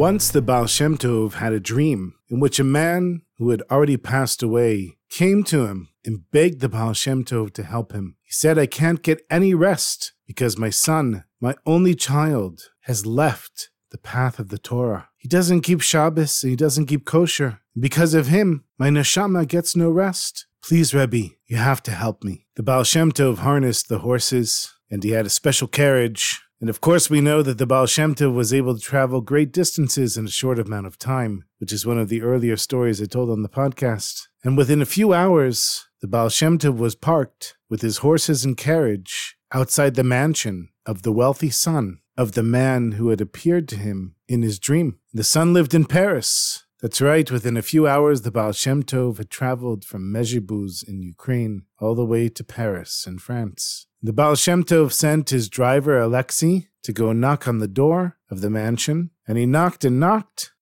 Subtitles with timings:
[0.00, 3.98] Once the Baal Shem Tov had a dream in which a man who had already
[3.98, 8.16] passed away came to him and begged the Baal Shem Tov to help him.
[8.22, 13.68] He said, I can't get any rest because my son, my only child, has left
[13.90, 15.10] the path of the Torah.
[15.18, 17.60] He doesn't keep Shabbos and he doesn't keep kosher.
[17.78, 20.46] Because of him, my neshama gets no rest.
[20.62, 22.46] Please, Rebbe, you have to help me.
[22.56, 26.40] The Baal Shem Tov harnessed the horses and he had a special carriage.
[26.60, 29.50] And of course, we know that the Baal Shem Tov was able to travel great
[29.50, 33.06] distances in a short amount of time, which is one of the earlier stories I
[33.06, 34.28] told on the podcast.
[34.44, 38.58] And within a few hours, the Baal Shem Tov was parked with his horses and
[38.58, 43.76] carriage outside the mansion of the wealthy son of the man who had appeared to
[43.76, 44.98] him in his dream.
[45.14, 46.66] The son lived in Paris.
[46.82, 51.02] That's right, within a few hours, the Baal Shem Tov had traveled from Mezhibuz in
[51.02, 53.86] Ukraine all the way to Paris in France.
[54.02, 58.40] The Baal Shem Tov sent his driver Alexei to go knock on the door of
[58.40, 60.52] the mansion, and he knocked and knocked,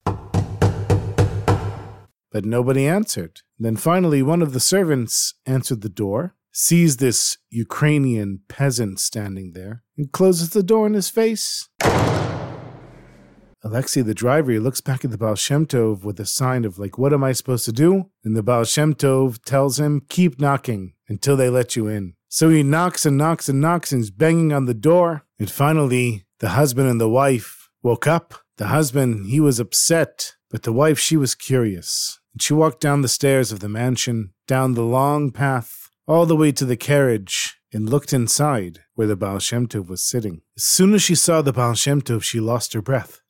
[2.33, 3.39] but nobody answered.
[3.57, 9.83] Then finally, one of the servants answered the door, sees this Ukrainian peasant standing there,
[9.97, 11.69] and closes the door in his face.
[13.61, 16.79] Alexei, the driver, he looks back at the Baal Shem Tov with a sign of,
[16.79, 18.09] like, what am I supposed to do?
[18.23, 22.13] And the Baal Shem Tov tells him, keep knocking until they let you in.
[22.29, 25.25] So he knocks and knocks and knocks and he's banging on the door.
[25.37, 28.33] And finally, the husband and the wife woke up.
[28.57, 32.19] The husband, he was upset, but the wife, she was curious.
[32.33, 36.35] And she walked down the stairs of the mansion, down the long path, all the
[36.35, 40.43] way to the carriage, and looked inside where the Baal Shem Tov was sitting.
[40.55, 43.21] As soon as she saw the Baal Shem Tov, she lost her breath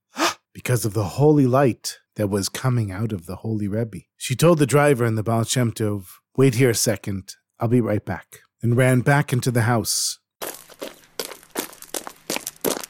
[0.54, 4.00] because of the holy light that was coming out of the holy Rebbe.
[4.18, 6.06] She told the driver and the Baal Shem Tov,
[6.36, 10.20] wait here a second, I'll be right back, and ran back into the house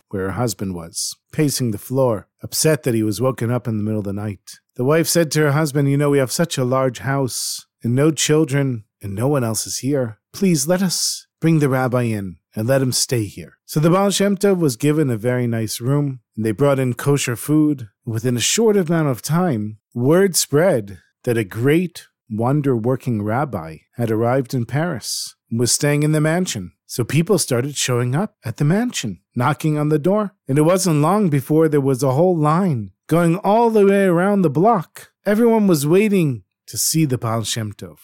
[0.09, 3.83] where her husband was, pacing the floor, upset that he was woken up in the
[3.83, 4.59] middle of the night.
[4.75, 7.95] The wife said to her husband, You know, we have such a large house, and
[7.95, 10.19] no children, and no one else is here.
[10.33, 13.57] Please let us bring the rabbi in and let him stay here.
[13.65, 16.93] So the Baal Shem Tov was given a very nice room, and they brought in
[16.93, 17.89] kosher food.
[18.05, 24.11] Within a short amount of time, word spread that a great wonder working rabbi had
[24.11, 26.71] arrived in Paris and was staying in the mansion.
[26.85, 30.33] So people started showing up at the mansion, knocking on the door.
[30.47, 34.41] And it wasn't long before there was a whole line going all the way around
[34.41, 35.11] the block.
[35.25, 37.97] Everyone was waiting to see the Baal Shem Tov.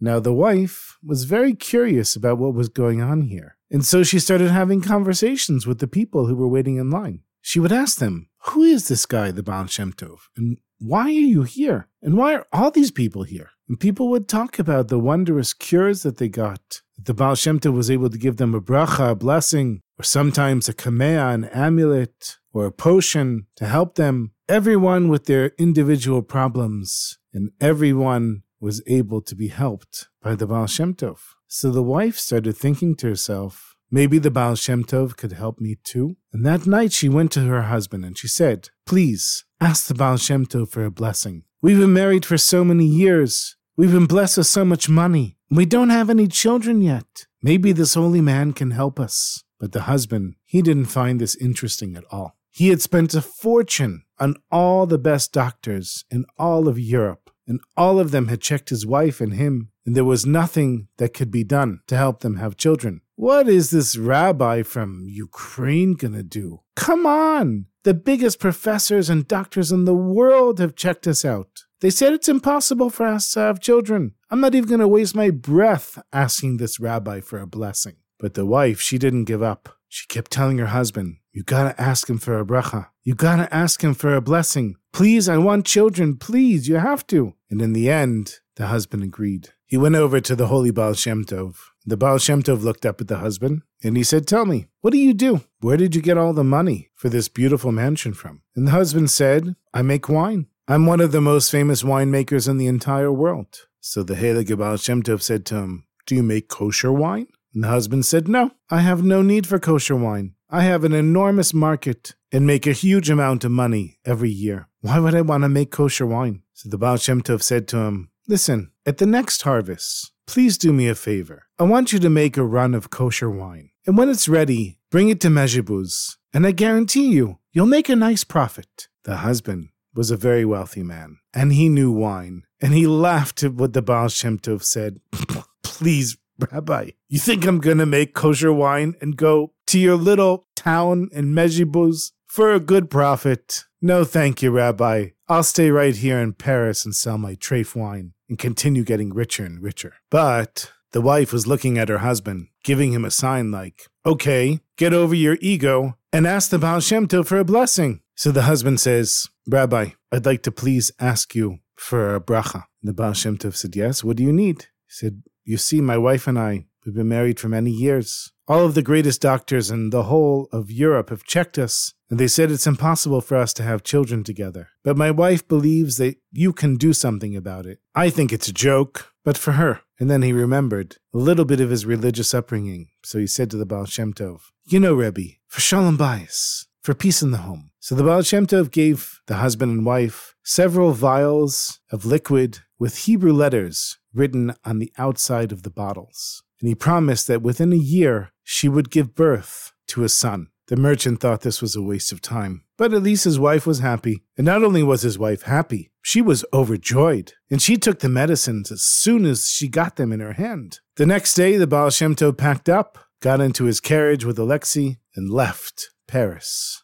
[0.00, 3.56] Now, the wife was very curious about what was going on here.
[3.70, 7.20] And so she started having conversations with the people who were waiting in line.
[7.42, 10.18] She would ask them, Who is this guy, the Baal Shem Tov?
[10.36, 11.88] And why are you here?
[12.02, 13.50] And why are all these people here?
[13.68, 16.80] And people would talk about the wondrous cures that they got.
[16.96, 20.02] That the Baal Shem Tov was able to give them a bracha, a blessing, or
[20.02, 24.32] sometimes a kamea, an amulet, or a potion to help them.
[24.48, 30.66] Everyone with their individual problems, and everyone was able to be helped by the Baal
[30.66, 31.18] Shem Tov.
[31.48, 35.78] So the wife started thinking to herself, maybe the Baal Shem Tov could help me
[35.82, 36.16] too.
[36.32, 40.16] And that night she went to her husband and she said, Please, ask the Baal
[40.16, 41.44] Shem Tov for a blessing.
[41.62, 43.56] We've been married for so many years.
[43.76, 45.38] We've been blessed with so much money.
[45.50, 47.26] We don't have any children yet.
[47.42, 49.42] Maybe this holy man can help us.
[49.58, 52.36] But the husband, he didn't find this interesting at all.
[52.50, 57.60] He had spent a fortune on all the best doctors in all of Europe, and
[57.76, 61.30] all of them had checked his wife and him, and there was nothing that could
[61.30, 63.00] be done to help them have children.
[63.16, 66.60] What is this rabbi from Ukraine gonna do?
[66.76, 67.66] Come on!
[67.82, 71.64] The biggest professors and doctors in the world have checked us out.
[71.80, 74.14] They said it's impossible for us to have children.
[74.30, 77.96] I'm not even gonna waste my breath asking this rabbi for a blessing.
[78.18, 79.70] But the wife, she didn't give up.
[79.88, 82.89] She kept telling her husband, You gotta ask him for a bracha.
[83.02, 84.76] You gotta ask him for a blessing.
[84.92, 86.16] Please, I want children.
[86.16, 87.34] Please, you have to.
[87.48, 89.50] And in the end, the husband agreed.
[89.64, 91.56] He went over to the holy Baal Shem Tov.
[91.86, 94.90] The Baal Shem Tov looked up at the husband and he said, Tell me, what
[94.90, 95.42] do you do?
[95.60, 98.42] Where did you get all the money for this beautiful mansion from?
[98.54, 100.48] And the husband said, I make wine.
[100.68, 103.66] I'm one of the most famous winemakers in the entire world.
[103.80, 107.28] So the Heilige Baal Shem Tov said to him, Do you make kosher wine?
[107.54, 110.34] And the husband said, No, I have no need for kosher wine.
[110.52, 114.66] I have an enormous market and make a huge amount of money every year.
[114.80, 116.42] Why would I want to make kosher wine?
[116.54, 120.72] So the Baal Shem Tov said to him, Listen, at the next harvest, please do
[120.72, 121.44] me a favor.
[121.60, 123.70] I want you to make a run of kosher wine.
[123.86, 127.94] And when it's ready, bring it to Mezhibuz, and I guarantee you, you'll make a
[127.94, 128.88] nice profit.
[129.04, 133.54] The husband was a very wealthy man, and he knew wine, and he laughed at
[133.54, 135.00] what the Baal Shem Tov said.
[135.62, 136.16] Please,
[136.50, 141.34] Rabbi, you think I'm gonna make kosher wine and go to your little town in
[141.34, 143.64] Mezhibuz for a good profit?
[143.82, 145.08] No, thank you, Rabbi.
[145.28, 149.44] I'll stay right here in Paris and sell my treif wine and continue getting richer
[149.44, 149.94] and richer.
[150.10, 154.92] But the wife was looking at her husband, giving him a sign like, Okay, get
[154.92, 158.00] over your ego and ask the Baal Shem Tov for a blessing.
[158.14, 162.64] So the husband says, Rabbi, I'd like to please ask you for a bracha.
[162.82, 164.62] And the Baal Shem Tov said, Yes, what do you need?
[164.86, 168.32] He said, You see, my wife and I, we've been married for many years.
[168.46, 172.26] All of the greatest doctors in the whole of Europe have checked us, and they
[172.26, 174.68] said it's impossible for us to have children together.
[174.82, 177.78] But my wife believes that you can do something about it.
[177.94, 179.80] I think it's a joke, but for her.
[180.00, 183.56] And then he remembered a little bit of his religious upbringing, so he said to
[183.56, 187.70] the Baal Shem Tov, You know, Rebbe, for shalom bayis, for peace in the home.
[187.78, 193.04] So the Baal Shem Tov gave the husband and wife several vials of liquid with
[193.04, 196.42] Hebrew letters written on the outside of the bottles.
[196.58, 200.48] And he promised that within a year she would give birth to a son.
[200.66, 203.78] The merchant thought this was a waste of time, but at least his wife was
[203.78, 204.24] happy.
[204.36, 207.34] And not only was his wife happy, she was overjoyed.
[207.52, 210.80] And she took the medicines as soon as she got them in her hand.
[210.96, 214.98] The next day, the Baal Shem Tov packed up, got into his carriage with Alexei,
[215.14, 216.82] and left Paris.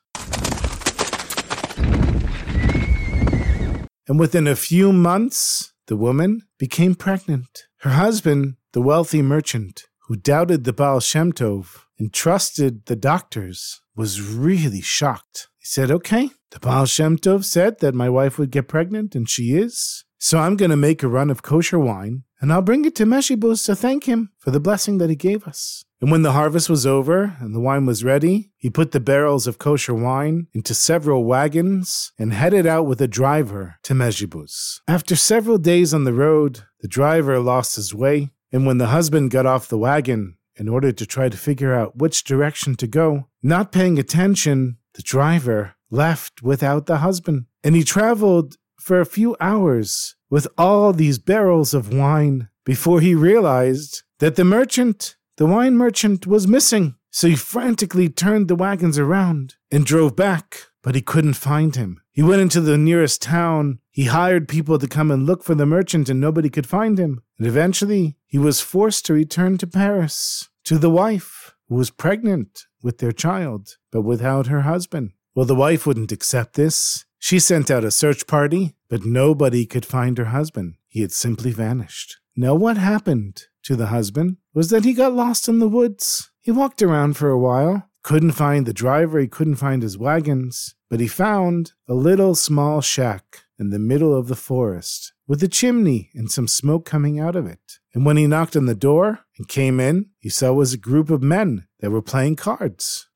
[4.08, 7.64] And within a few months, the woman became pregnant.
[7.78, 13.80] Her husband, the wealthy merchant, who doubted the Baal Shem Tov and trusted the doctors,
[13.96, 15.48] was really shocked.
[15.58, 19.28] He said, Okay, the Baal Shem Tov said that my wife would get pregnant, and
[19.28, 20.04] she is.
[20.18, 23.06] So I'm going to make a run of kosher wine, and I'll bring it to
[23.06, 25.84] Mezhibuz to thank him for the blessing that he gave us.
[26.00, 29.46] And when the harvest was over and the wine was ready, he put the barrels
[29.46, 34.80] of kosher wine into several wagons and headed out with a driver to Mezhibuz.
[34.86, 39.30] After several days on the road, the driver lost his way, and when the husband
[39.30, 43.28] got off the wagon in order to try to figure out which direction to go,
[43.42, 47.46] not paying attention, the driver left without the husband.
[47.64, 53.14] And he traveled for a few hours with all these barrels of wine before he
[53.14, 58.98] realized that the merchant the wine merchant was missing, so he frantically turned the wagons
[58.98, 62.00] around and drove back, but he couldn't find him.
[62.10, 63.80] He went into the nearest town.
[63.90, 67.22] He hired people to come and look for the merchant, and nobody could find him.
[67.36, 72.64] And eventually, he was forced to return to Paris to the wife, who was pregnant
[72.82, 75.12] with their child, but without her husband.
[75.34, 77.04] Well, the wife wouldn't accept this.
[77.26, 80.76] She sent out a search party, but nobody could find her husband.
[80.86, 82.18] He had simply vanished.
[82.36, 86.30] Now, what happened to the husband was that he got lost in the woods.
[86.40, 90.76] He walked around for a while, couldn't find the driver, he couldn't find his wagons,
[90.88, 95.48] but he found a little small shack in the middle of the forest with a
[95.48, 97.80] chimney and some smoke coming out of it.
[97.92, 101.10] And when he knocked on the door and came in, he saw was a group
[101.10, 103.08] of men that were playing cards.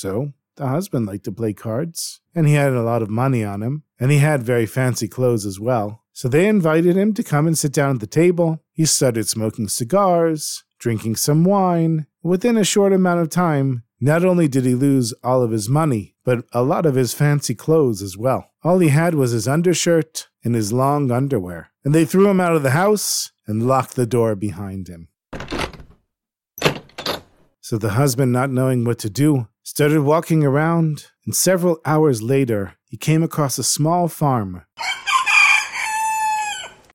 [0.00, 3.62] So the husband liked to play cards, and he had a lot of money on
[3.62, 6.04] him, and he had very fancy clothes as well.
[6.14, 8.62] So they invited him to come and sit down at the table.
[8.72, 12.06] He started smoking cigars, drinking some wine.
[12.22, 16.14] Within a short amount of time, not only did he lose all of his money,
[16.24, 18.52] but a lot of his fancy clothes as well.
[18.64, 21.72] All he had was his undershirt and his long underwear.
[21.84, 25.08] And they threw him out of the house and locked the door behind him.
[27.70, 32.74] So the husband, not knowing what to do, started walking around, and several hours later,
[32.88, 34.64] he came across a small farm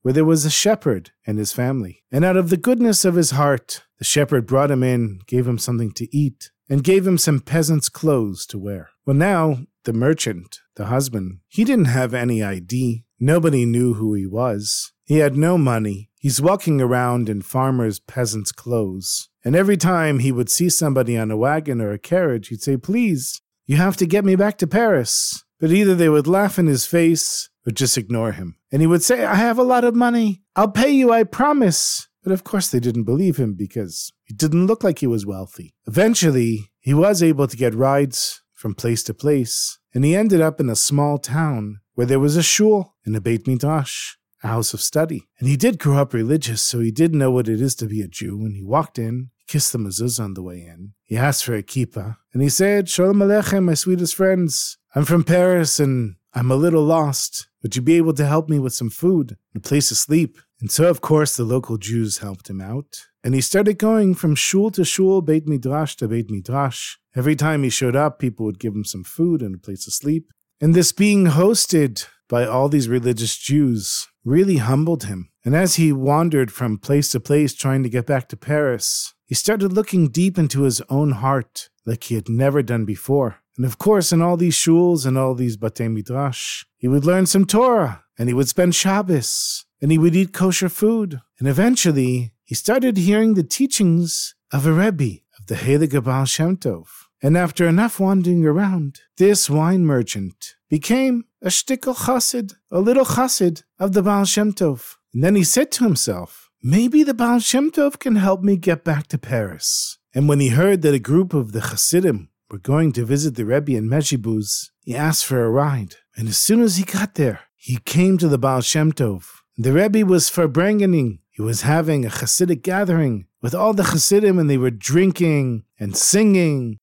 [0.02, 2.04] where there was a shepherd and his family.
[2.12, 5.58] And out of the goodness of his heart, the shepherd brought him in, gave him
[5.58, 8.90] something to eat, and gave him some peasant's clothes to wear.
[9.06, 13.06] Well, now, the merchant, the husband, he didn't have any ID.
[13.18, 14.92] Nobody knew who he was.
[15.06, 16.10] He had no money.
[16.20, 19.30] He's walking around in farmer's peasant's clothes.
[19.46, 22.78] And every time he would see somebody on a wagon or a carriage, he'd say,
[22.78, 25.44] Please, you have to get me back to Paris.
[25.60, 28.58] But either they would laugh in his face or just ignore him.
[28.72, 30.42] And he would say, I have a lot of money.
[30.56, 32.08] I'll pay you, I promise.
[32.24, 35.76] But of course, they didn't believe him because he didn't look like he was wealthy.
[35.86, 40.60] Eventually, he was able to get rides from place to place, and he ended up
[40.60, 44.16] in a small town where there was a shul and a Beit Midrash.
[44.46, 45.28] A house of study.
[45.40, 48.02] And he did grow up religious, so he did know what it is to be
[48.02, 48.42] a Jew.
[48.46, 50.94] And he walked in, he kissed the mezuzah on the way in.
[51.04, 54.78] He asked for a kippah, and he said, Shalom Aleichem, my sweetest friends.
[54.94, 57.48] I'm from Paris, and I'm a little lost.
[57.62, 60.38] Would you be able to help me with some food and a place to sleep?
[60.62, 63.08] And so, of course, the local Jews helped him out.
[63.24, 66.96] And he started going from shul to shul, Beit Midrash to Beit Midrash.
[67.16, 69.92] Every time he showed up, people would give him some food and a place to
[69.92, 70.32] sleep.
[70.66, 75.30] And this being hosted by all these religious Jews really humbled him.
[75.46, 79.36] And as he wandered from place to place trying to get back to Paris, he
[79.36, 83.42] started looking deep into his own heart like he had never done before.
[83.56, 87.28] And of course, in all these shuls and all these batei midrash, he would learn
[87.28, 91.22] some Torah, and he would spend Shabbos, and he would eat kosher food.
[91.38, 96.58] And eventually, he started hearing the teachings of a Rebbe, of the Heilige Baal Shem
[96.58, 96.88] Tov.
[97.22, 103.64] And after enough wandering around, this wine merchant became a shtickle chassid, a little chassid
[103.80, 104.96] of the Baal Shem Tov.
[105.14, 108.84] And then he said to himself, maybe the Baal Shem Tov can help me get
[108.84, 109.98] back to Paris.
[110.14, 113.46] And when he heard that a group of the chassidim were going to visit the
[113.46, 115.96] Rebbe in Mezhibuz, he asked for a ride.
[116.16, 119.26] And as soon as he got there, he came to the Baal Shem Tov.
[119.58, 124.50] The Rebbe was farbrengening he was having a Hasidic gathering with all the Hasidim, and
[124.50, 126.80] they were drinking and singing.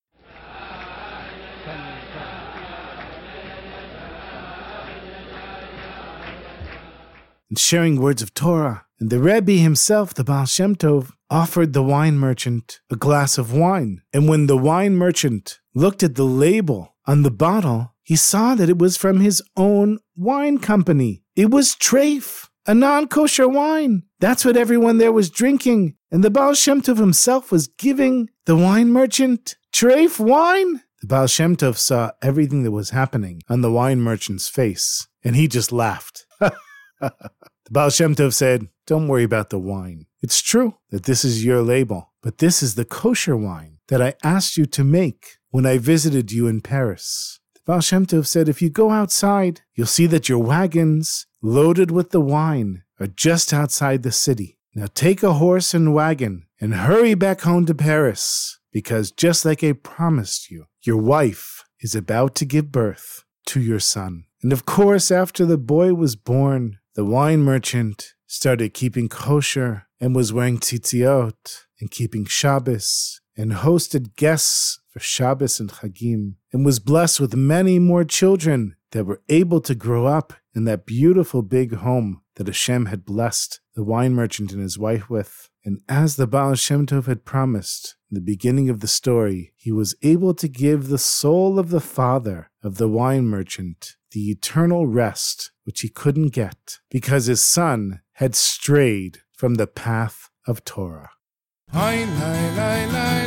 [7.53, 8.87] And sharing words of Torah.
[8.99, 13.53] And the Rebbe himself, the Baal Shem Tov, offered the wine merchant a glass of
[13.53, 14.01] wine.
[14.11, 18.71] And when the wine merchant looked at the label on the bottle, he saw that
[18.71, 21.25] it was from his own wine company.
[21.37, 24.05] It was Treif a non kosher wine.
[24.19, 25.97] That's what everyone there was drinking.
[26.11, 30.81] And the Baal Shem Tov himself was giving the wine merchant treif wine.
[31.03, 35.37] The Baal Shem Tov saw everything that was happening on the wine merchant's face, and
[35.37, 36.25] he just laughed.
[37.03, 40.07] the Baal Shem Tov said, Don't worry about the wine.
[40.23, 44.15] It's true that this is your label, but this is the kosher wine that I
[44.23, 47.41] asked you to make when I visited you in Paris.
[47.55, 51.91] The Baal Shem Tov said, If you go outside, you'll see that your wagons loaded
[51.91, 54.59] with the wine, are just outside the city.
[54.75, 59.65] Now take a horse and wagon and hurry back home to Paris, because just like
[59.65, 64.25] I promised you, your wife is about to give birth to your son.
[64.43, 70.15] And of course, after the boy was born, the wine merchant started keeping kosher and
[70.15, 76.79] was wearing tzitziot and keeping Shabbos and hosted guests for Shabbos and Chagim and was
[76.79, 81.77] blessed with many more children that were able to grow up in that beautiful big
[81.77, 85.49] home that Hashem had blessed the wine merchant and his wife with.
[85.65, 89.73] And as the Baal Shem Tov had promised in the beginning of the story, he
[89.73, 94.87] was able to give the soul of the father of the wine merchant the eternal
[94.87, 101.11] rest which he couldn't get because his son had strayed from the path of Torah.
[101.73, 101.91] la
[102.57, 103.22] la la